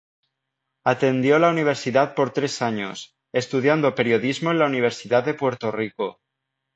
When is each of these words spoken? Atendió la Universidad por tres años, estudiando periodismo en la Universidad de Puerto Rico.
Atendió 0.83 1.37
la 1.37 1.51
Universidad 1.51 2.15
por 2.15 2.33
tres 2.33 2.63
años, 2.63 3.15
estudiando 3.33 3.93
periodismo 3.93 4.49
en 4.49 4.57
la 4.57 4.65
Universidad 4.65 5.23
de 5.23 5.35
Puerto 5.35 5.71
Rico. 5.71 6.19